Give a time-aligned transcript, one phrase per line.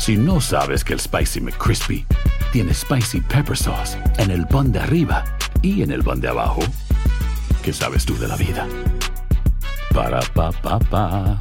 [0.00, 2.06] Si no sabes que el Spicy McCrispy
[2.54, 5.22] tiene Spicy Pepper Sauce en el pan de arriba
[5.60, 6.62] y en el pan de abajo,
[7.62, 8.66] ¿qué sabes tú de la vida?
[9.92, 11.38] Para, pa, pa, pa.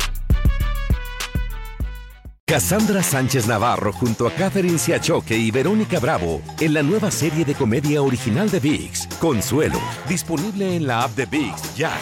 [2.46, 7.54] Cassandra Sánchez Navarro junto a Catherine Siachoque y Verónica Bravo en la nueva serie de
[7.54, 11.94] comedia original de VIX, Consuelo, disponible en la app de VIX ya.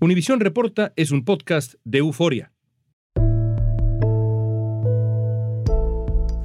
[0.00, 2.50] Univisión Reporta es un podcast de euforia.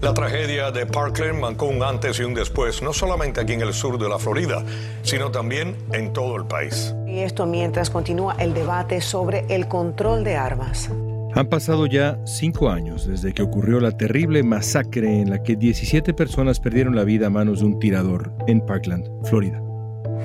[0.07, 3.73] La tragedia de Parkland marcó un antes y un después, no solamente aquí en el
[3.73, 4.63] sur de la Florida,
[5.01, 6.95] sino también en todo el país.
[7.05, 10.89] Y esto mientras continúa el debate sobre el control de armas.
[11.35, 16.13] Han pasado ya cinco años desde que ocurrió la terrible masacre en la que 17
[16.13, 19.61] personas perdieron la vida a manos de un tirador en Parkland, Florida.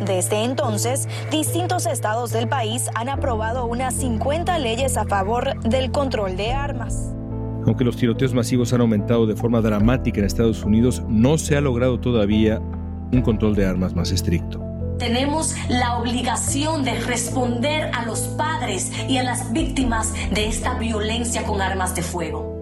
[0.07, 6.37] Desde entonces, distintos estados del país han aprobado unas 50 leyes a favor del control
[6.37, 7.17] de armas.
[7.67, 11.61] Aunque los tiroteos masivos han aumentado de forma dramática en Estados Unidos, no se ha
[11.61, 12.61] logrado todavía
[13.13, 14.61] un control de armas más estricto.
[14.99, 21.45] Tenemos la obligación de responder a los padres y a las víctimas de esta violencia
[21.45, 22.62] con armas de fuego.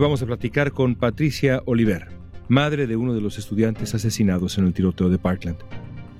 [0.00, 2.08] Vamos a platicar con Patricia Oliver,
[2.48, 5.58] madre de uno de los estudiantes asesinados en el tiroteo de Parkland.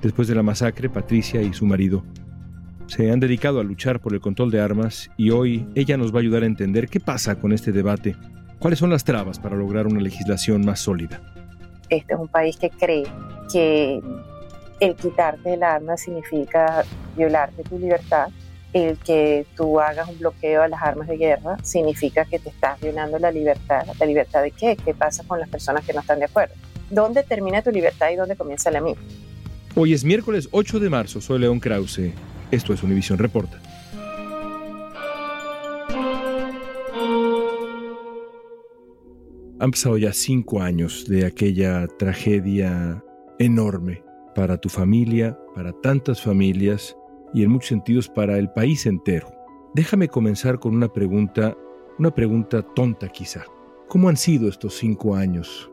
[0.03, 2.05] Después de la masacre, Patricia y su marido
[2.87, 6.19] se han dedicado a luchar por el control de armas y hoy ella nos va
[6.19, 8.17] a ayudar a entender qué pasa con este debate,
[8.59, 11.23] cuáles son las trabas para lograr una legislación más sólida.
[11.89, 13.07] Este es un país que cree
[13.51, 14.01] que
[14.81, 16.85] el quitarte el arma significa
[17.17, 18.29] violarte tu libertad
[18.73, 22.81] el que tú hagas un bloqueo a las armas de guerra significa que te estás
[22.81, 23.87] violando la libertad.
[23.99, 24.77] ¿La libertad de qué?
[24.77, 26.55] ¿Qué pasa con las personas que no están de acuerdo?
[26.89, 28.97] ¿Dónde termina tu libertad y dónde comienza la mía?
[29.75, 32.13] Hoy es miércoles 8 de marzo, soy León Krause.
[32.51, 33.61] Esto es Univisión Reporta.
[39.61, 43.05] Han pasado ya cinco años de aquella tragedia
[43.39, 44.03] enorme
[44.35, 46.97] para tu familia, para tantas familias
[47.33, 49.29] y en muchos sentidos para el país entero.
[49.75, 51.57] Déjame comenzar con una pregunta,
[51.99, 53.45] una pregunta tonta quizá.
[53.89, 55.71] ¿Cómo han sido estos cinco años?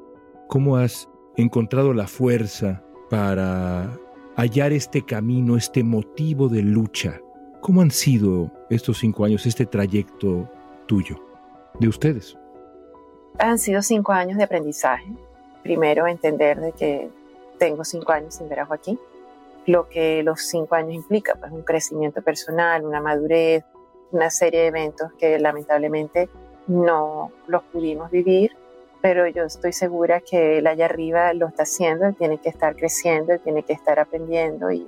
[0.47, 3.97] ¿Cómo has encontrado la fuerza para
[4.35, 7.19] hallar este camino, este motivo de lucha?
[7.61, 10.49] ¿Cómo han sido estos cinco años, este trayecto
[10.85, 11.19] tuyo,
[11.79, 12.37] de ustedes?
[13.39, 15.11] Han sido cinco años de aprendizaje.
[15.63, 17.09] Primero, entender de que
[17.57, 18.99] tengo cinco años sin ver a Joaquín
[19.67, 23.65] lo que los cinco años implica, pues un crecimiento personal, una madurez,
[24.11, 26.29] una serie de eventos que lamentablemente
[26.67, 28.55] no los pudimos vivir,
[29.01, 32.77] pero yo estoy segura que él allá arriba lo está haciendo, él tiene que estar
[32.77, 34.87] creciendo, él tiene que estar aprendiendo y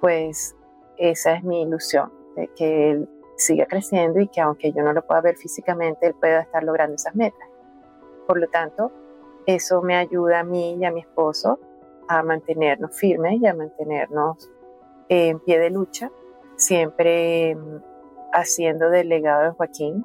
[0.00, 0.56] pues
[0.96, 5.06] esa es mi ilusión, de que él siga creciendo y que aunque yo no lo
[5.06, 7.46] pueda ver físicamente, él pueda estar logrando esas metas.
[8.26, 8.90] Por lo tanto,
[9.44, 11.60] eso me ayuda a mí y a mi esposo
[12.08, 14.50] a mantenernos firmes y a mantenernos
[15.08, 16.10] en pie de lucha,
[16.56, 17.82] siempre mm,
[18.32, 20.04] haciendo del legado de Joaquín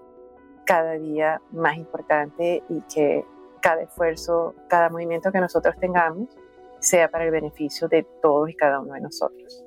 [0.66, 3.26] cada día más importante y que
[3.62, 6.30] cada esfuerzo, cada movimiento que nosotros tengamos
[6.80, 9.64] sea para el beneficio de todos y cada uno de nosotros.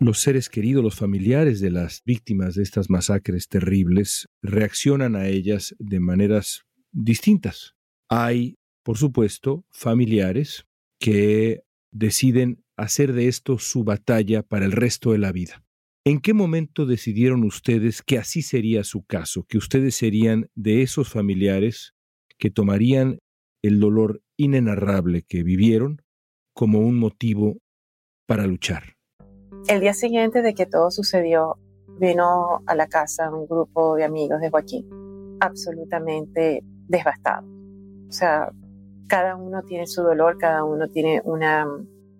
[0.00, 5.74] Los seres queridos, los familiares de las víctimas de estas masacres terribles reaccionan a ellas
[5.78, 6.62] de maneras
[6.92, 7.74] distintas.
[8.08, 10.66] Hay, por supuesto, familiares
[11.00, 15.64] que deciden hacer de esto su batalla para el resto de la vida.
[16.04, 21.10] ¿En qué momento decidieron ustedes que así sería su caso, que ustedes serían de esos
[21.10, 21.94] familiares
[22.38, 23.18] que tomarían
[23.62, 26.02] el dolor inenarrable que vivieron
[26.54, 27.58] como un motivo
[28.26, 28.96] para luchar?
[29.68, 31.58] El día siguiente de que todo sucedió,
[32.00, 34.88] vino a la casa un grupo de amigos de Joaquín,
[35.40, 37.46] absolutamente devastado.
[38.08, 38.50] O sea,
[39.08, 41.66] cada uno tiene su dolor, cada uno tiene una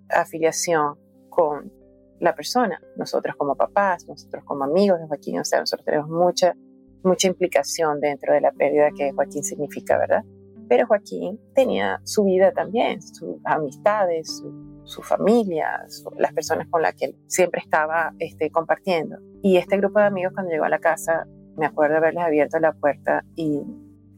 [0.09, 0.97] afiliación
[1.29, 1.71] con
[2.19, 2.81] la persona.
[2.97, 6.57] Nosotros como papás, nosotros como amigos de Joaquín, o sea, nosotros tenemos mucha,
[7.05, 10.25] mucha implicación dentro de la pérdida que Joaquín significa, ¿verdad?
[10.69, 14.43] Pero Joaquín tenía su vida también, sus amistades,
[14.85, 15.85] su, familia,
[16.17, 19.17] las personas con las que siempre estaba este, compartiendo.
[19.43, 21.27] Y este grupo de amigos cuando llegó a la casa,
[21.57, 23.63] me acuerdo haberles abierto la puerta y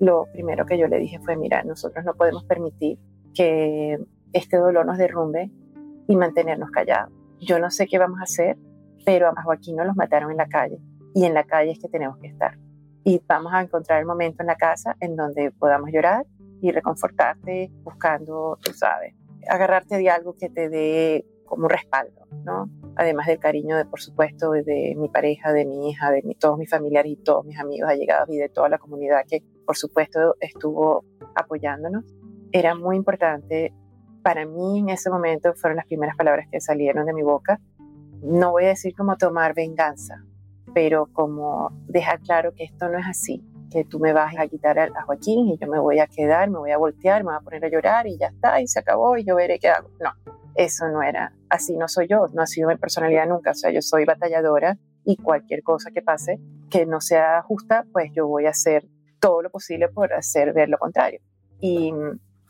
[0.00, 2.98] lo primero que yo le dije fue, mira, nosotros no podemos permitir
[3.34, 3.98] que
[4.32, 5.50] este dolor nos derrumbe
[6.08, 7.12] y mantenernos callados.
[7.38, 8.56] Yo no sé qué vamos a hacer,
[9.04, 10.78] pero a Joaquín nos los mataron en la calle
[11.14, 12.58] y en la calle es que tenemos que estar.
[13.04, 16.26] Y vamos a encontrar el momento en la casa en donde podamos llorar
[16.62, 19.14] y reconfortarte buscando, tú sabes,
[19.48, 22.70] agarrarte de algo que te dé como un respaldo, ¿no?
[22.96, 26.70] Además del cariño de, por supuesto, de mi pareja, de mi hija, de todos mis
[26.70, 31.04] familiares y todos mis amigos allegados y de toda la comunidad que, por supuesto, estuvo
[31.36, 32.04] apoyándonos.
[32.50, 33.72] Era muy importante
[34.20, 37.60] para mí en ese momento, fueron las primeras palabras que salieron de mi boca.
[38.20, 40.24] No voy a decir como tomar venganza,
[40.74, 44.76] pero como dejar claro que esto no es así, que tú me vas a quitar
[44.76, 47.44] a Joaquín y yo me voy a quedar, me voy a voltear, me voy a
[47.44, 49.88] poner a llorar y ya está, y se acabó y yo veré qué hago.
[50.00, 50.10] No,
[50.56, 53.70] eso no era, así no soy yo, no ha sido mi personalidad nunca, o sea,
[53.70, 58.46] yo soy batalladora y cualquier cosa que pase que no sea justa, pues yo voy
[58.46, 58.84] a hacer
[59.20, 61.20] todo lo posible por hacer ver lo contrario.
[61.60, 61.92] Y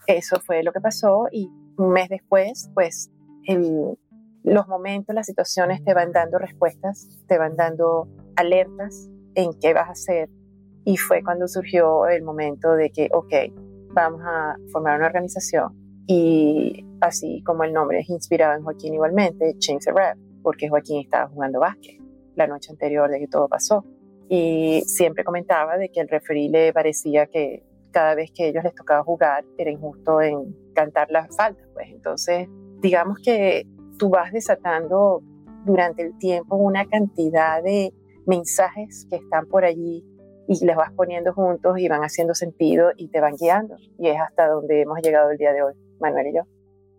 [0.07, 3.11] eso fue lo que pasó y un mes después, pues
[3.47, 3.99] el,
[4.45, 9.89] los momentos, las situaciones te van dando respuestas, te van dando alertas en qué vas
[9.89, 10.29] a hacer.
[10.85, 13.35] Y fue cuando surgió el momento de que, ok,
[13.93, 15.77] vamos a formar una organización.
[16.07, 21.01] Y así como el nombre es inspirado en Joaquín igualmente, Change the Rap, porque Joaquín
[21.01, 22.01] estaba jugando básquet
[22.35, 23.85] la noche anterior de que todo pasó.
[24.33, 28.75] Y siempre comentaba de que el referí le parecía que cada vez que ellos les
[28.77, 31.67] tocaba jugar era injusto en cantar las faltas.
[31.75, 32.49] Pues entonces,
[32.81, 33.67] digamos que
[33.99, 35.21] tú vas desatando
[35.67, 37.93] durante el tiempo una cantidad de
[38.25, 40.05] mensajes que están por allí
[40.47, 43.77] y les vas poniendo juntos y van haciendo sentido y te van guiando.
[43.99, 46.43] Y es hasta donde hemos llegado el día de hoy, Manuel y yo.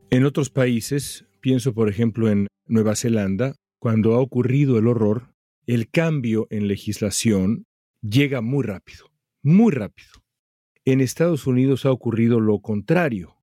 [0.09, 5.30] En otros países, pienso por ejemplo en Nueva Zelanda, cuando ha ocurrido el horror,
[5.71, 7.65] el cambio en legislación
[8.01, 9.06] llega muy rápido,
[9.41, 10.09] muy rápido.
[10.83, 13.38] En Estados Unidos ha ocurrido lo contrario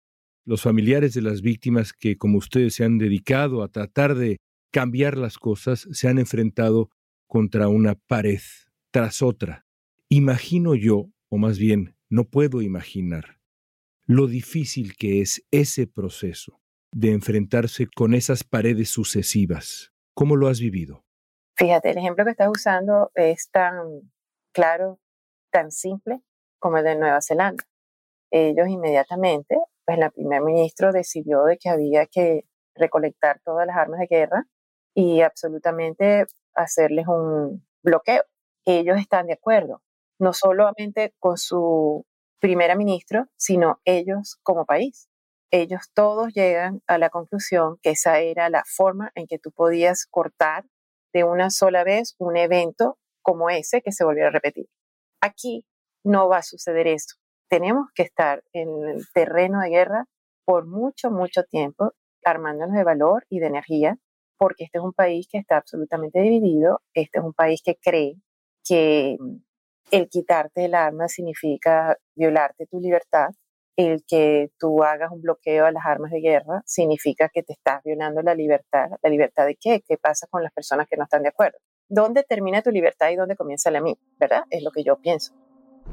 [0.44, 4.36] los familiares de las víctimas que, como ustedes se han dedicado a tratar de
[4.70, 6.90] cambiar las cosas, se han enfrentado
[7.26, 8.42] contra una pared
[8.90, 9.64] tras otra.
[10.10, 13.40] Imagino yo, o más bien, no puedo imaginar,
[14.04, 16.60] lo difícil que es ese proceso
[16.92, 19.94] de enfrentarse con esas paredes sucesivas.
[20.12, 21.07] ¿Cómo lo has vivido?
[21.58, 24.12] Fíjate, el ejemplo que estás usando es tan
[24.52, 25.00] claro,
[25.50, 26.20] tan simple
[26.60, 27.64] como el de Nueva Zelanda.
[28.30, 32.44] Ellos inmediatamente pues la primer ministro decidió de que había que
[32.76, 34.44] recolectar todas las armas de guerra
[34.94, 38.22] y absolutamente hacerles un bloqueo.
[38.64, 39.82] Ellos están de acuerdo,
[40.20, 42.06] no solamente con su
[42.40, 45.08] primera ministro, sino ellos como país.
[45.50, 50.06] Ellos todos llegan a la conclusión que esa era la forma en que tú podías
[50.06, 50.64] cortar
[51.12, 54.66] de una sola vez un evento como ese que se volviera a repetir.
[55.20, 55.64] Aquí
[56.04, 57.16] no va a suceder eso
[57.48, 60.04] tenemos que estar en el terreno de guerra
[60.44, 61.92] por mucho, mucho tiempo,
[62.24, 63.96] armándonos de valor y de energía,
[64.38, 68.16] porque este es un país que está absolutamente dividido, este es un país que cree
[68.64, 69.16] que
[69.90, 73.30] el quitarte el arma significa violarte tu libertad,
[73.78, 77.80] el que tú hagas un bloqueo a las armas de guerra significa que te estás
[77.84, 78.90] violando la libertad.
[79.00, 79.84] ¿La libertad de qué?
[79.86, 81.58] ¿Qué pasa con las personas que no están de acuerdo?
[81.88, 83.94] ¿Dónde termina tu libertad y dónde comienza la mía?
[84.18, 84.42] ¿Verdad?
[84.50, 85.32] Es lo que yo pienso.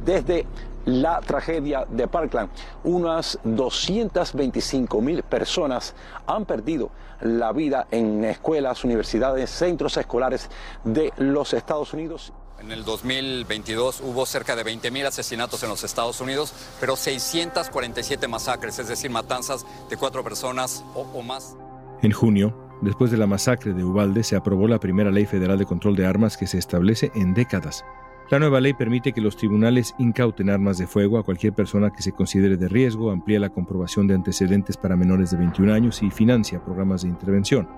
[0.03, 0.48] Desde
[0.86, 2.50] la tragedia de Parkland,
[2.83, 5.95] unas 225 mil personas
[6.25, 6.89] han perdido
[7.21, 10.50] la vida en escuelas, universidades, centros escolares
[10.83, 12.33] de los Estados Unidos.
[12.59, 18.79] En el 2022 hubo cerca de 20.000 asesinatos en los Estados Unidos, pero 647 masacres,
[18.79, 21.57] es decir, matanzas de cuatro personas o, o más.
[22.01, 25.65] En junio, después de la masacre de Ubalde, se aprobó la primera ley federal de
[25.65, 27.83] control de armas que se establece en décadas.
[28.29, 32.01] La nueva ley permite que los tribunales incauten armas de fuego a cualquier persona que
[32.01, 36.09] se considere de riesgo, amplía la comprobación de antecedentes para menores de 21 años y
[36.09, 37.69] financia programas de intervención.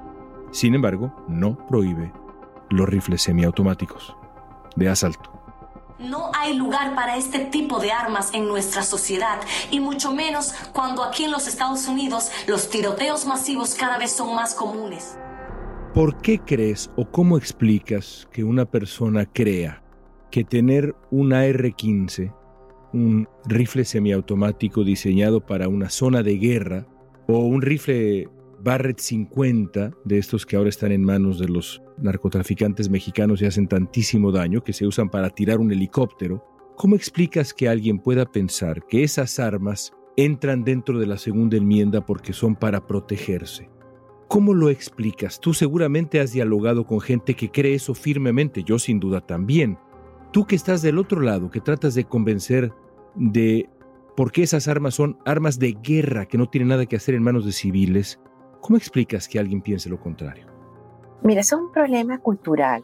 [0.51, 2.13] Sin embargo, no prohíbe
[2.69, 4.15] los rifles semiautomáticos
[4.77, 5.34] de asalto.
[6.00, 9.39] No hay lugar para este tipo de armas en nuestra sociedad
[9.72, 14.36] y mucho menos cuando aquí en los Estados Unidos los tiroteos masivos cada vez son
[14.36, 15.17] más comunes.
[15.96, 19.81] ¿Por qué crees o cómo explicas que una persona crea
[20.29, 22.31] que tener un AR-15,
[22.93, 26.86] un rifle semiautomático diseñado para una zona de guerra,
[27.27, 28.29] o un rifle
[28.63, 33.67] Barrett 50, de estos que ahora están en manos de los narcotraficantes mexicanos y hacen
[33.67, 36.43] tantísimo daño, que se usan para tirar un helicóptero,
[36.77, 42.05] ¿Cómo explicas que alguien pueda pensar que esas armas entran dentro de la segunda enmienda
[42.05, 43.67] porque son para protegerse?
[44.27, 45.39] ¿Cómo lo explicas?
[45.39, 49.79] Tú seguramente has dialogado con gente que cree eso firmemente, yo sin duda también.
[50.31, 52.71] Tú que estás del otro lado, que tratas de convencer
[53.15, 53.67] de
[54.15, 57.23] por qué esas armas son armas de guerra que no tienen nada que hacer en
[57.23, 58.19] manos de civiles,
[58.61, 60.45] ¿cómo explicas que alguien piense lo contrario?
[61.21, 62.83] Mira, es un problema cultural.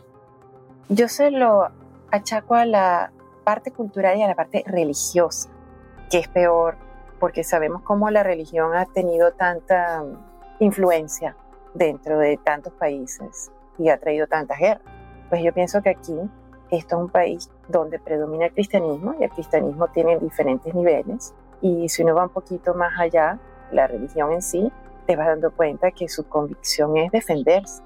[0.89, 1.69] Yo se lo
[2.11, 3.11] achaco a la
[3.43, 5.49] parte cultural y a la parte religiosa,
[6.09, 6.77] que es peor
[7.19, 10.03] porque sabemos cómo la religión ha tenido tanta
[10.59, 11.37] influencia
[11.73, 14.83] dentro de tantos países y ha traído tantas guerras.
[15.29, 16.15] Pues yo pienso que aquí
[16.69, 21.87] esto es un país donde predomina el cristianismo y el cristianismo tiene diferentes niveles y
[21.87, 23.39] si uno va un poquito más allá,
[23.71, 24.71] la religión en sí,
[25.05, 27.83] te vas dando cuenta que su convicción es defenderse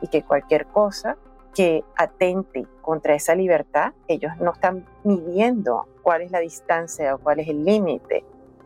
[0.00, 1.16] y que cualquier cosa
[1.54, 7.40] que atente contra esa libertad, ellos no están midiendo cuál es la distancia o cuál
[7.40, 8.24] es el límite,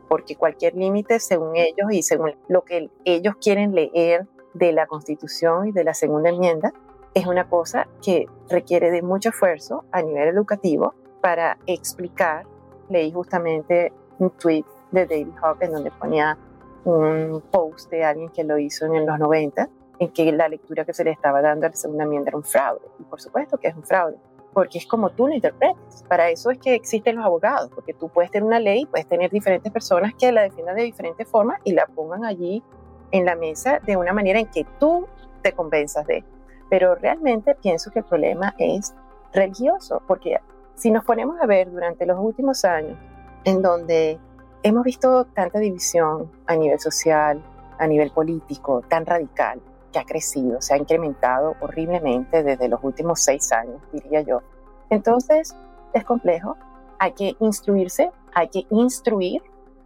[0.08, 5.68] porque cualquier límite, según ellos y según lo que ellos quieren leer de la Constitución
[5.68, 6.72] y de la segunda enmienda,
[7.14, 12.46] es una cosa que requiere de mucho esfuerzo a nivel educativo para explicar.
[12.88, 16.36] Leí justamente un tweet de David Hawk en donde ponía
[16.84, 20.92] un post de alguien que lo hizo en los 90 en que la lectura que
[20.92, 22.82] se le estaba dando a la segunda enmienda era un fraude.
[22.98, 24.16] Y por supuesto que es un fraude,
[24.52, 26.04] porque es como tú lo interpretes.
[26.08, 29.30] Para eso es que existen los abogados, porque tú puedes tener una ley, puedes tener
[29.30, 32.62] diferentes personas que la defiendan de diferentes formas y la pongan allí
[33.10, 35.06] en la mesa de una manera en que tú
[35.42, 36.24] te convenzas de.
[36.68, 38.94] Pero realmente pienso que el problema es
[39.32, 40.38] religioso, porque
[40.74, 42.98] si nos ponemos a ver durante los últimos años,
[43.44, 44.18] en donde
[44.64, 47.40] hemos visto tanta división a nivel social,
[47.78, 49.60] a nivel político, tan radical,
[49.92, 54.40] que ha crecido, se ha incrementado horriblemente desde los últimos seis años, diría yo.
[54.88, 55.54] Entonces,
[55.92, 56.56] es complejo,
[56.98, 59.42] hay que instruirse, hay que instruir,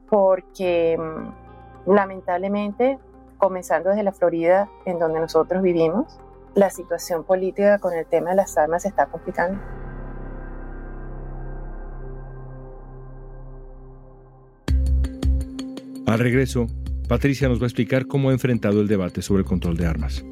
[0.09, 2.99] porque mm, lamentablemente,
[3.37, 6.21] comenzando desde la Florida, en donde nosotros vivimos,
[6.55, 9.61] la situación política con el tema de las armas se está complicando.
[16.19, 16.67] Al regreso,
[17.07, 20.25] Patricia nos va a explicar cómo ha enfrentado el debate sobre el control de armas.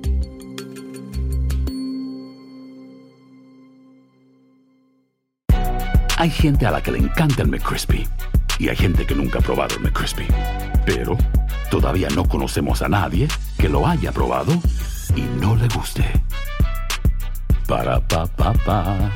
[6.16, 8.04] Hay gente a la que le encanta el McCrispy
[8.58, 10.26] y hay gente que nunca ha probado el McCrispy.
[10.84, 11.16] Pero
[11.70, 14.60] todavía no conocemos a nadie que lo haya probado
[15.14, 16.04] y no le guste.
[17.68, 19.12] Para pa pa pa.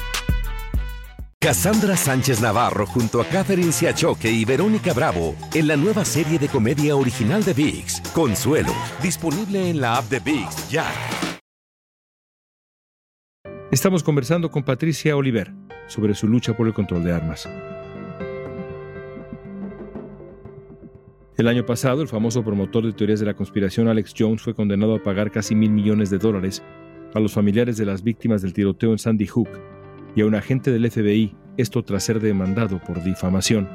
[1.43, 6.49] Cassandra Sánchez Navarro junto a Catherine Siachoque y Verónica Bravo en la nueva serie de
[6.49, 10.87] comedia original de VIX, Consuelo, disponible en la app de VIX ya.
[13.71, 15.51] Estamos conversando con Patricia Oliver
[15.87, 17.49] sobre su lucha por el control de armas.
[21.39, 24.95] El año pasado, el famoso promotor de teorías de la conspiración Alex Jones fue condenado
[24.95, 26.63] a pagar casi mil millones de dólares
[27.15, 29.49] a los familiares de las víctimas del tiroteo en Sandy Hook
[30.15, 33.69] y a un agente del FBI, esto tras ser demandado por difamación.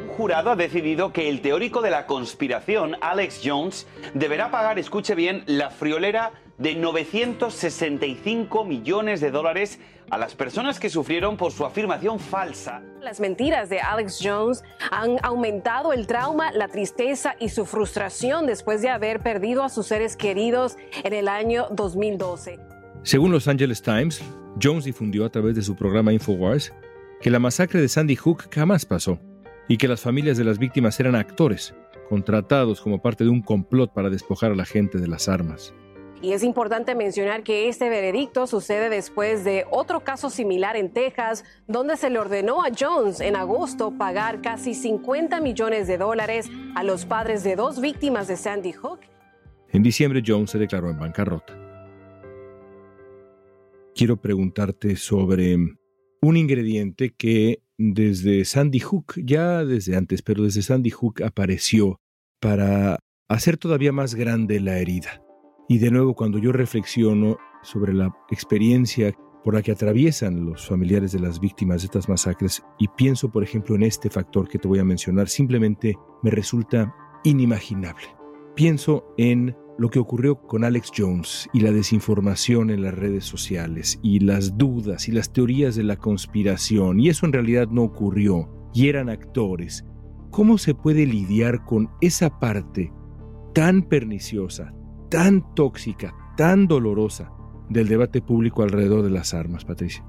[0.00, 5.14] Un jurado ha decidido que el teórico de la conspiración, Alex Jones, deberá pagar, escuche
[5.14, 9.78] bien, la friolera de 965 millones de dólares
[10.10, 12.82] a las personas que sufrieron por su afirmación falsa.
[13.00, 18.82] Las mentiras de Alex Jones han aumentado el trauma, la tristeza y su frustración después
[18.82, 22.65] de haber perdido a sus seres queridos en el año 2012.
[23.06, 24.20] Según Los Angeles Times,
[24.60, 26.72] Jones difundió a través de su programa InfoWars
[27.20, 29.20] que la masacre de Sandy Hook jamás pasó
[29.68, 31.72] y que las familias de las víctimas eran actores,
[32.08, 35.72] contratados como parte de un complot para despojar a la gente de las armas.
[36.20, 41.44] Y es importante mencionar que este veredicto sucede después de otro caso similar en Texas,
[41.68, 46.82] donde se le ordenó a Jones en agosto pagar casi 50 millones de dólares a
[46.82, 48.98] los padres de dos víctimas de Sandy Hook.
[49.70, 51.65] En diciembre Jones se declaró en bancarrota
[53.96, 55.56] quiero preguntarte sobre
[56.20, 62.00] un ingrediente que desde Sandy Hook, ya desde antes, pero desde Sandy Hook apareció
[62.40, 62.98] para
[63.28, 65.22] hacer todavía más grande la herida.
[65.68, 71.12] Y de nuevo, cuando yo reflexiono sobre la experiencia por la que atraviesan los familiares
[71.12, 74.68] de las víctimas de estas masacres y pienso, por ejemplo, en este factor que te
[74.68, 78.06] voy a mencionar, simplemente me resulta inimaginable.
[78.54, 83.98] Pienso en lo que ocurrió con Alex Jones y la desinformación en las redes sociales
[84.02, 88.48] y las dudas y las teorías de la conspiración, y eso en realidad no ocurrió,
[88.72, 89.84] y eran actores,
[90.30, 92.92] ¿cómo se puede lidiar con esa parte
[93.54, 94.72] tan perniciosa,
[95.10, 97.30] tan tóxica, tan dolorosa
[97.68, 100.04] del debate público alrededor de las armas, Patricia?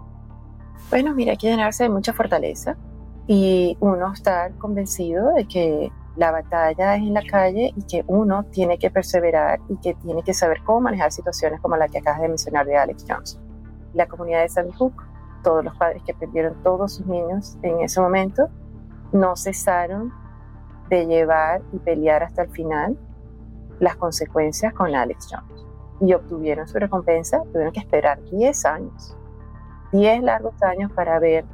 [0.89, 2.77] Bueno, mira, hay que llenarse mucha fortaleza
[3.27, 8.43] y uno estar convencido de que la batalla es en la calle y que uno
[8.45, 12.21] tiene que perseverar y que tiene que saber cómo manejar situaciones como la que acabas
[12.21, 13.41] de mencionar de Alex Johnson.
[13.93, 14.95] La comunidad de Sandy Hook,
[15.43, 18.49] todos los padres que perdieron todos sus niños en ese momento,
[19.11, 20.11] no cesaron
[20.89, 22.97] de llevar y pelear hasta el final
[23.79, 25.65] las consecuencias con Alex Jones.
[26.01, 29.15] Y obtuvieron su recompensa, tuvieron que esperar 10 años,
[29.91, 31.45] 10 largos años para ver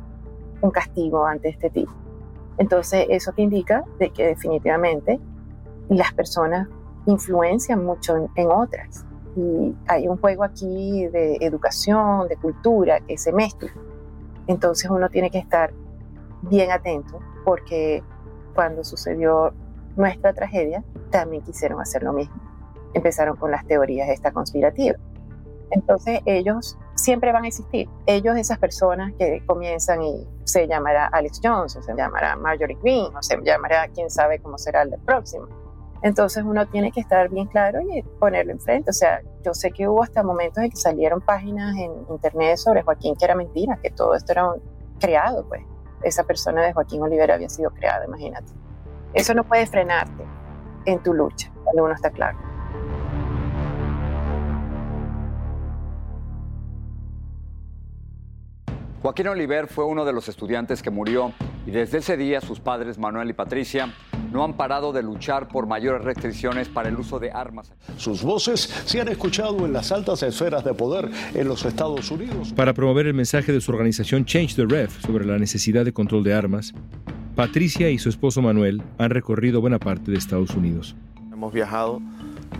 [0.62, 2.02] un castigo ante este tipo.
[2.57, 5.19] Entonces eso te indica de que definitivamente
[5.89, 6.67] las personas
[7.05, 9.05] influencian mucho en, otras.
[9.36, 13.72] Y hay un juego aquí de educación, de cultura, que se mezcla.
[14.48, 15.74] Entonces uno tiene que estar
[16.43, 18.03] bien atento porque
[18.53, 19.53] cuando sucedió
[19.95, 22.36] nuestra tragedia, también quisieron hacer lo mismo.
[22.93, 24.98] Empezaron con las teorías esta conspirativa.
[25.72, 27.90] Entonces ellos siempre van a existir.
[28.06, 33.16] Ellos, esas personas que comienzan y se llamará Alex Jones, o se llamará Marjorie Green,
[33.16, 35.48] o se llamará quién sabe cómo será el próximo.
[36.04, 38.90] Entonces uno tiene que estar bien claro y ponerlo enfrente.
[38.90, 42.82] O sea, yo sé que hubo hasta momentos en que salieron páginas en internet sobre
[42.84, 44.54] Joaquín que era mentira, que todo esto era
[45.00, 45.64] creado, pues.
[46.04, 48.52] Esa persona de Joaquín Olivera había sido creada, imagínate.
[49.14, 50.26] Eso no puede frenarte
[50.86, 52.38] en tu lucha, cuando uno está claro.
[59.03, 61.33] Joaquín Oliver fue uno de los estudiantes que murió
[61.67, 63.93] y desde ese día sus padres Manuel y Patricia
[64.31, 67.74] no han parado de luchar por mayores restricciones para el uso de armas.
[67.98, 72.53] Sus voces se han escuchado en las altas esferas de poder en los Estados Unidos.
[72.53, 76.24] Para promover el mensaje de su organización Change the Ref sobre la necesidad de control
[76.24, 76.74] de armas,
[77.36, 80.95] Patricia y su esposo Manuel han recorrido buena parte de Estados Unidos.
[81.29, 82.01] Hemos viajado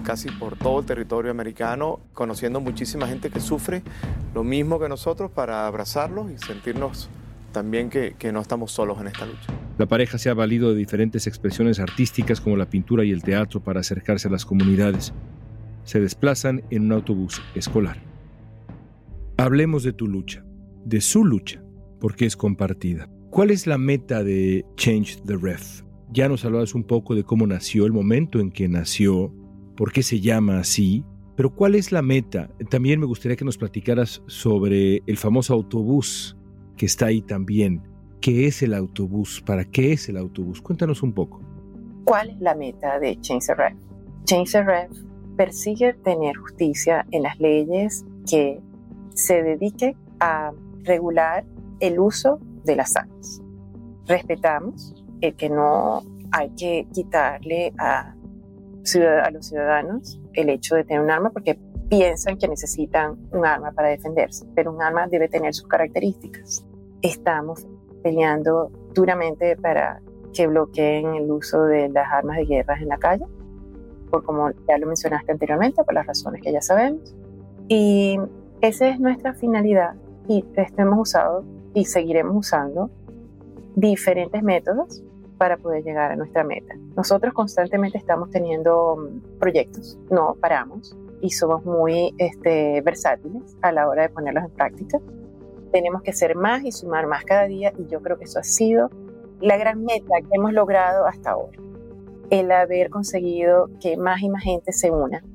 [0.04, 3.84] casi por todo el territorio americano, conociendo muchísima gente que sufre
[4.34, 7.10] lo mismo que nosotros para abrazarlos y sentirnos
[7.54, 9.54] también que, no estamos solos en esta lucha.
[9.78, 13.64] La pareja se ha valido de diferentes expresiones artísticas como la pintura y el teatro
[13.64, 15.14] para acercarse a las comunidades.
[15.86, 18.02] Se desplazan en un autobús escolar.
[19.38, 20.44] Hablemos de tu lucha,
[20.84, 21.64] de su lucha,
[22.00, 23.08] porque es compartida.
[23.30, 25.82] ¿Cuál es la meta de Change the Ref?
[26.12, 29.34] Ya nos hablabas un poco de cómo nació, el momento en que nació,
[29.76, 31.04] por qué se llama así,
[31.36, 32.50] pero ¿cuál es la meta?
[32.70, 36.38] También me gustaría que nos platicaras sobre el famoso autobús
[36.78, 37.82] que está ahí también.
[38.22, 39.42] ¿Qué es el autobús?
[39.46, 40.62] ¿Para qué es el autobús?
[40.62, 41.42] Cuéntanos un poco.
[42.06, 43.74] ¿Cuál es la meta de Change the Ref?
[44.26, 44.92] Change the Ref
[45.36, 48.60] persigue tener justicia en las leyes que
[49.14, 50.52] se dedique a
[50.84, 51.46] regular
[51.80, 53.42] el uso de las armas.
[54.06, 58.16] Respetamos el que no hay que quitarle a
[59.24, 61.58] a los ciudadanos el hecho de tener un arma porque
[61.90, 66.66] piensan que necesitan un arma para defenderse, pero un arma debe tener sus características.
[67.02, 67.66] Estamos
[68.02, 70.02] peleando duramente para
[70.34, 73.26] que bloqueen el uso de las armas de guerra en la calle,
[74.10, 77.16] por como ya lo mencionaste anteriormente, por las razones que ya sabemos.
[77.68, 78.20] Y
[78.62, 79.96] esa es nuestra finalidad
[80.28, 80.44] y
[80.78, 82.90] hemos usado y seguiremos usando
[83.76, 85.04] diferentes métodos
[85.44, 86.74] para poder llegar a nuestra meta.
[86.96, 93.90] Nosotros constantemente estamos teniendo mm, proyectos, no paramos y somos muy este, versátiles a la
[93.90, 95.00] hora de ponerlos en práctica.
[95.74, 98.44] Tenemos que ser más y sumar más cada día y yo creo que eso ha
[98.44, 98.90] sido
[99.42, 101.60] la gran meta que hemos logrado hasta ahora.
[102.30, 105.26] El haber conseguido que más y más gente se una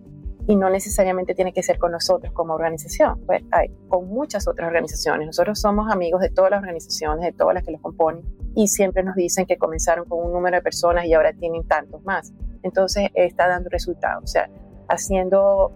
[0.49, 4.67] y no necesariamente tiene que ser con nosotros como organización, pues hay con muchas otras
[4.67, 5.27] organizaciones.
[5.27, 9.05] Nosotros somos amigos de todas las organizaciones, de todas las que los componen y siempre
[9.05, 12.33] nos dicen que comenzaron con un número de personas y ahora tienen tantos más.
[12.63, 14.49] Entonces está dando resultados, o sea,
[14.89, 15.71] haciendo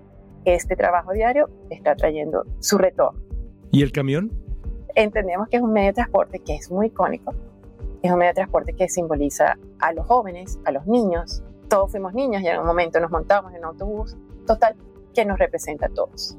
[0.47, 3.21] este trabajo diario está trayendo su retorno.
[3.71, 4.33] ¿Y el camión?
[4.95, 7.35] Entendemos que es un medio de transporte que es muy icónico,
[8.03, 11.43] es un medio de transporte que simboliza a los jóvenes, a los niños.
[11.73, 14.15] Todos fuimos niños y en un momento nos montamos en un autobús
[14.47, 14.77] total
[15.15, 16.37] que nos representa a todos.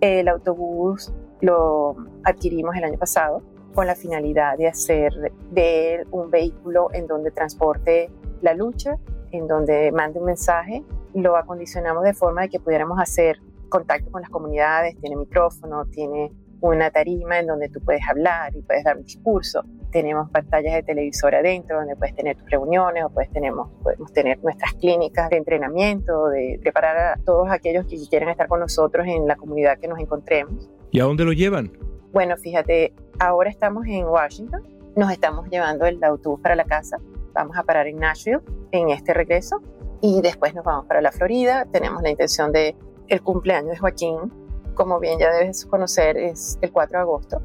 [0.00, 3.42] El autobús lo adquirimos el año pasado
[3.76, 5.12] con la finalidad de hacer
[5.52, 8.98] de él un vehículo en donde transporte la lucha,
[9.30, 10.84] en donde mande un mensaje.
[11.14, 16.32] Lo acondicionamos de forma de que pudiéramos hacer contacto con las comunidades, tiene micrófono, tiene
[16.62, 19.64] una tarima en donde tú puedes hablar y puedes dar un discurso.
[19.90, 24.42] Tenemos pantallas de televisor adentro donde puedes tener tus reuniones o puedes tenemos, podemos tener
[24.42, 29.26] nuestras clínicas de entrenamiento, de preparar a todos aquellos que quieren estar con nosotros en
[29.26, 30.70] la comunidad que nos encontremos.
[30.90, 31.72] ¿Y a dónde lo llevan?
[32.12, 34.62] Bueno, fíjate, ahora estamos en Washington,
[34.96, 36.98] nos estamos llevando el autobús para la casa,
[37.32, 39.60] vamos a parar en Nashville en este regreso
[40.00, 41.66] y después nos vamos para la Florida.
[41.72, 42.76] Tenemos la intención de
[43.08, 44.41] el cumpleaños de Joaquín
[44.74, 47.42] como bien ya debes conocer, es el 4 de agosto.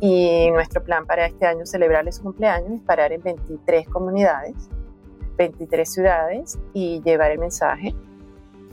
[0.00, 4.54] Y nuestro plan para este año celebrarle su cumpleaños es parar en 23 comunidades,
[5.36, 7.94] 23 ciudades y llevar el mensaje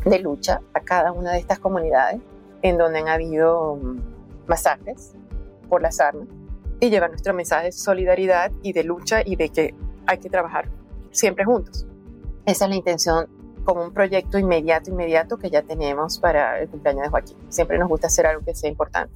[0.06, 2.22] de lucha a cada una de estas comunidades
[2.62, 4.00] en donde han habido mm,
[4.48, 5.14] masacres
[5.68, 6.28] por las armas
[6.80, 9.74] y llevar nuestro mensaje de solidaridad y de lucha y de que
[10.06, 10.70] hay que trabajar
[11.12, 11.88] siempre juntos.
[12.46, 13.28] Esa es la intención
[13.66, 17.38] como un proyecto inmediato, inmediato que ya tenemos para el cumpleaños de Joaquín.
[17.50, 19.14] Siempre nos gusta hacer algo que sea importante.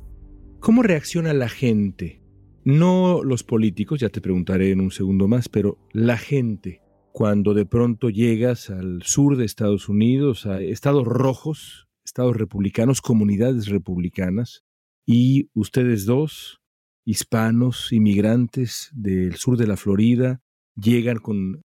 [0.60, 2.22] ¿Cómo reacciona la gente?
[2.66, 6.82] No los políticos, ya te preguntaré en un segundo más, pero la gente
[7.12, 13.68] cuando de pronto llegas al sur de Estados Unidos, a estados rojos, estados republicanos, comunidades
[13.68, 14.64] republicanas,
[15.06, 16.62] y ustedes dos,
[17.06, 20.42] hispanos, inmigrantes del sur de la Florida,
[20.76, 21.62] llegan con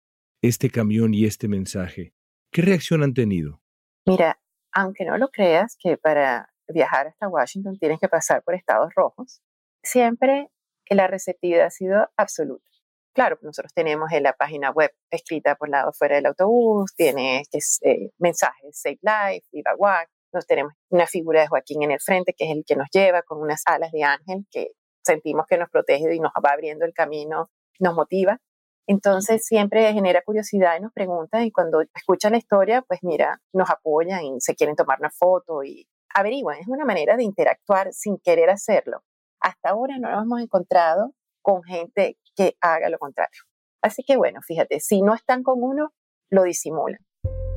[0.42, 2.14] este camión y este mensaje.
[2.52, 3.62] ¿Qué reacción han tenido?
[4.06, 4.40] Mira,
[4.72, 9.42] aunque no lo creas que para viajar hasta Washington tienes que pasar por estados rojos,
[9.84, 10.50] siempre
[10.90, 12.66] la receptividad ha sido absoluta.
[13.14, 18.10] Claro, nosotros tenemos en la página web escrita por lado fuera del autobús, tiene eh,
[18.18, 22.46] mensajes Save Life, Viva Walk, nos tenemos una figura de Joaquín en el frente, que
[22.46, 24.68] es el que nos lleva con unas alas de ángel que
[25.04, 28.40] sentimos que nos protege y nos va abriendo el camino, nos motiva.
[28.90, 33.70] Entonces siempre genera curiosidad y nos preguntan y cuando escuchan la historia, pues mira, nos
[33.70, 36.58] apoyan y se quieren tomar una foto y averiguan.
[36.58, 39.04] Es una manera de interactuar sin querer hacerlo.
[39.42, 43.44] Hasta ahora no nos hemos encontrado con gente que haga lo contrario.
[43.84, 45.94] Así que bueno, fíjate, si no están con uno,
[46.32, 47.00] lo disimulan.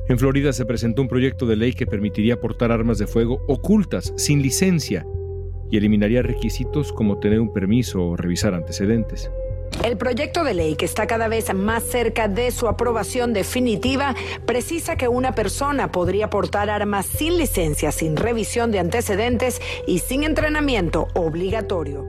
[0.07, 4.13] En Florida se presentó un proyecto de ley que permitiría portar armas de fuego ocultas,
[4.17, 5.03] sin licencia,
[5.71, 9.31] y eliminaría requisitos como tener un permiso o revisar antecedentes.
[9.81, 14.95] El proyecto de ley, que está cada vez más cerca de su aprobación definitiva, precisa
[14.95, 21.07] que una persona podría portar armas sin licencia, sin revisión de antecedentes y sin entrenamiento
[21.15, 22.05] obligatorio.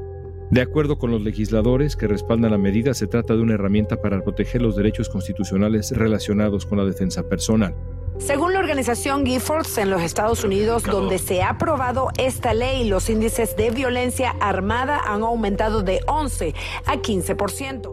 [0.51, 4.23] De acuerdo con los legisladores que respaldan la medida, se trata de una herramienta para
[4.23, 7.75] proteger los derechos constitucionales relacionados con la defensa personal.
[8.19, 13.11] Según la organización Giffords en los Estados Unidos, donde se ha aprobado esta ley, los
[13.11, 16.55] índices de violencia armada han aumentado de 11
[16.87, 17.93] a 15%.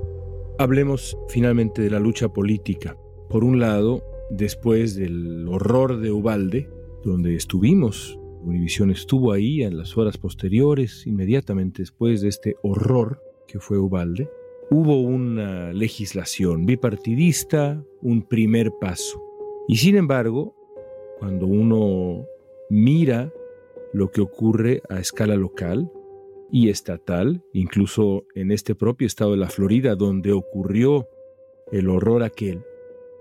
[0.59, 2.95] Hablemos finalmente de la lucha política.
[3.29, 6.69] Por un lado, después del horror de Ubalde,
[7.03, 13.59] donde estuvimos, Univisión estuvo ahí en las horas posteriores, inmediatamente después de este horror que
[13.59, 14.29] fue Ubalde,
[14.69, 19.30] hubo una legislación bipartidista, un primer paso
[19.67, 20.55] y sin embargo,
[21.19, 22.25] cuando uno
[22.69, 23.31] mira
[23.93, 25.91] lo que ocurre a escala local
[26.51, 31.07] y estatal, incluso en este propio estado de la Florida, donde ocurrió
[31.71, 32.63] el horror aquel,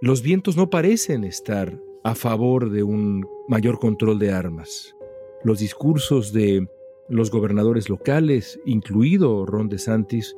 [0.00, 4.96] los vientos no parecen estar a favor de un mayor control de armas.
[5.44, 6.66] Los discursos de
[7.08, 10.34] los gobernadores locales, incluido Ron DeSantis,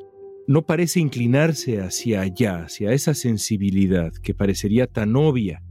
[0.46, 5.62] no parece inclinarse hacia allá, hacia esa sensibilidad que parecería tan obvia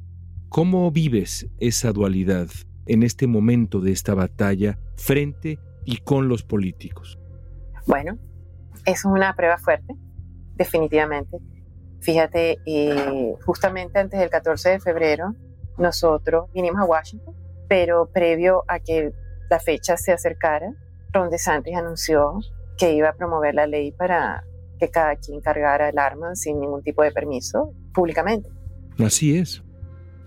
[0.51, 2.47] ¿Cómo vives esa dualidad
[2.85, 7.17] en este momento de esta batalla frente y con los políticos?
[7.87, 8.17] Bueno,
[8.85, 9.95] es una prueba fuerte,
[10.55, 11.37] definitivamente.
[12.01, 15.33] Fíjate, eh, justamente antes del 14 de febrero,
[15.77, 17.33] nosotros vinimos a Washington,
[17.69, 19.13] pero previo a que
[19.49, 20.73] la fecha se acercara,
[21.13, 22.41] Ron DeSantis anunció
[22.77, 24.43] que iba a promover la ley para
[24.77, 28.49] que cada quien cargara el arma sin ningún tipo de permiso públicamente.
[28.99, 29.63] Así es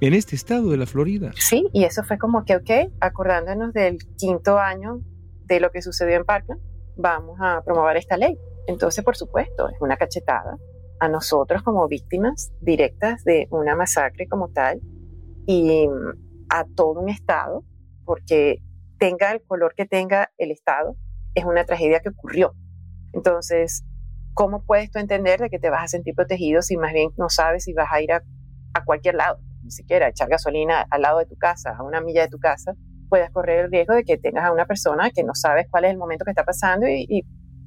[0.01, 1.33] en este estado de la Florida.
[1.37, 5.01] Sí, y eso fue como que, ok, acordándonos del quinto año
[5.47, 6.61] de lo que sucedió en Parkland,
[6.97, 8.39] vamos a promover esta ley.
[8.67, 10.57] Entonces, por supuesto, es una cachetada
[11.01, 14.81] a nosotros como víctimas directas de una masacre como tal
[15.47, 15.87] y
[16.49, 17.65] a todo un estado,
[18.05, 18.63] porque
[18.99, 20.97] tenga el color que tenga el estado,
[21.35, 22.55] es una tragedia que ocurrió.
[23.13, 23.85] Entonces,
[24.35, 27.29] ¿cómo puedes tú entender de que te vas a sentir protegido si más bien no
[27.29, 28.23] sabes si vas a ir a,
[28.73, 29.39] a cualquier lado?
[29.65, 32.75] Ni siquiera echar gasolina al lado de tu casa, a una milla de tu casa,
[33.09, 35.93] puedas correr el riesgo de que tengas a una persona que no sabes cuál es
[35.93, 37.25] el momento que está pasando y,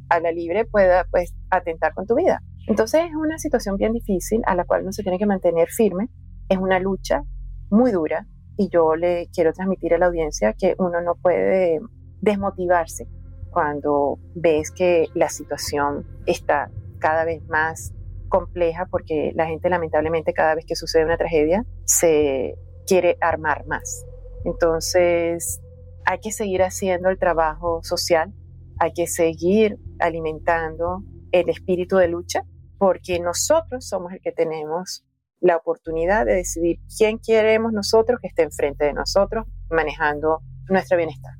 [0.10, 2.42] a la libre pueda pues atentar con tu vida.
[2.68, 6.08] Entonces es una situación bien difícil a la cual uno se tiene que mantener firme,
[6.48, 7.24] es una lucha
[7.70, 11.82] muy dura y yo le quiero transmitir a la audiencia que uno no puede
[12.22, 13.06] desmotivarse
[13.50, 17.94] cuando ves que la situación está cada vez más
[18.28, 24.06] compleja porque la gente lamentablemente cada vez que sucede una tragedia se quiere armar más.
[24.46, 25.62] Entonces
[26.06, 28.34] hay que seguir haciendo el trabajo social,
[28.80, 32.44] hay que seguir alimentando el espíritu de lucha
[32.78, 35.04] porque nosotros somos el que tenemos
[35.40, 41.34] la oportunidad de decidir quién queremos nosotros que esté enfrente de nosotros manejando nuestro bienestar.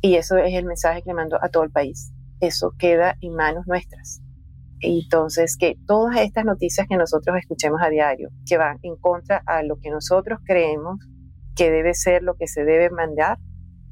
[0.00, 2.12] Y eso es el mensaje que le mando a todo el país.
[2.40, 4.20] eso queda en manos nuestras.
[4.80, 9.62] Entonces, que todas estas noticias que nosotros escuchemos a diario, que van en contra a
[9.62, 10.98] lo que nosotros creemos
[11.54, 13.38] que debe ser lo que se debe mandar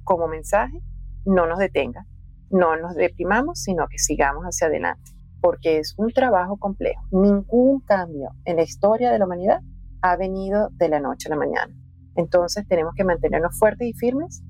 [0.05, 0.79] como mensaje,
[1.25, 2.05] no nos detengan,
[2.51, 7.03] no nos deprimamos, sino que sigamos hacia adelante, porque es un trabajo complejo.
[7.11, 9.61] Ningún cambio en la historia de la humanidad
[10.03, 11.75] ha venido de la noche a la mañana.
[12.17, 14.43] Entonces tenemos que mantenernos fuertes y firmes.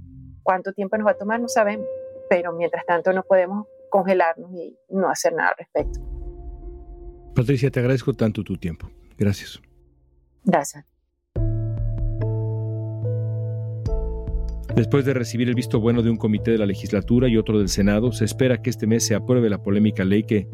[0.42, 1.40] ¿Cuánto tiempo nos va a tomar?
[1.40, 1.86] No sabemos,
[2.28, 6.13] pero mientras tanto no podemos congelarnos y no hacer nada al respecto.
[7.34, 8.90] Patricia, te agradezco tanto tu tiempo.
[9.18, 9.60] Gracias.
[10.44, 10.84] Gracias.
[14.74, 17.68] Después de recibir el visto bueno de un comité de la legislatura y otro del
[17.68, 20.48] Senado, se espera que este mes se apruebe la polémica ley que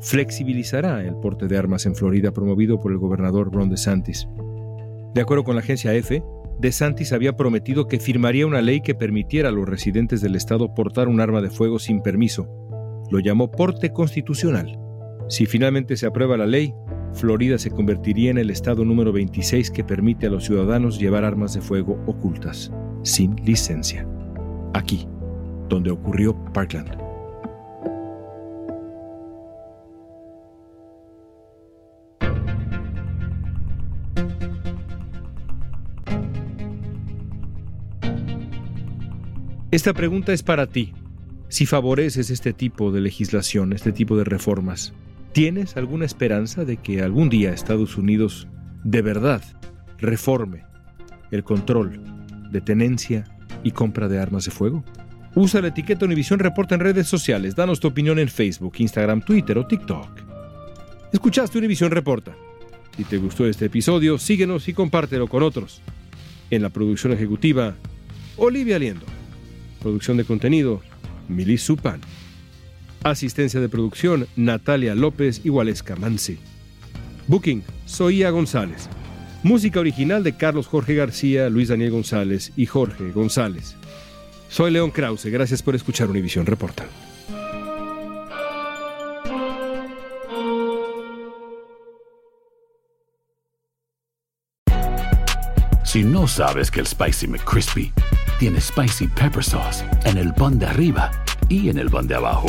[0.00, 4.28] flexibilizará el porte de armas en Florida promovido por el gobernador Ron DeSantis.
[5.12, 6.22] De acuerdo con la agencia EFE,
[6.60, 11.08] DeSantis había prometido que firmaría una ley que permitiera a los residentes del estado portar
[11.08, 12.48] un arma de fuego sin permiso.
[13.10, 14.78] Lo llamó porte constitucional.
[15.28, 16.72] Si finalmente se aprueba la ley,
[17.12, 21.52] Florida se convertiría en el estado número 26 que permite a los ciudadanos llevar armas
[21.52, 24.06] de fuego ocultas sin licencia.
[24.72, 25.06] Aquí,
[25.68, 26.96] donde ocurrió Parkland.
[39.70, 40.94] Esta pregunta es para ti.
[41.50, 44.94] Si favoreces este tipo de legislación, este tipo de reformas,
[45.32, 48.48] ¿tienes alguna esperanza de que algún día Estados Unidos
[48.84, 49.42] de verdad
[49.98, 50.64] reforme
[51.30, 52.00] el control
[52.50, 53.24] de tenencia
[53.62, 54.84] y compra de armas de fuego?
[55.34, 57.54] Usa la etiqueta Univisión Reporta en redes sociales.
[57.54, 60.08] Danos tu opinión en Facebook, Instagram, Twitter o TikTok.
[61.12, 62.34] Escuchaste Univisión Reporta.
[62.96, 65.80] Si te gustó este episodio, síguenos y compártelo con otros.
[66.50, 67.74] En la producción ejecutiva,
[68.36, 69.06] Olivia Liendo.
[69.80, 70.80] Producción de contenido,
[71.28, 72.00] Milis Supan.
[73.02, 76.38] Asistencia de producción, Natalia López y Waleska Mansi.
[77.26, 78.88] Booking, Soía González.
[79.42, 83.76] Música original de Carlos Jorge García, Luis Daniel González y Jorge González.
[84.48, 86.86] Soy León Krause, gracias por escuchar Univisión Reporta.
[95.84, 97.92] Si no sabes que el Spicy McCrispy
[98.38, 101.10] tiene Spicy Pepper Sauce en el pan de arriba
[101.48, 102.48] y en el pan de abajo,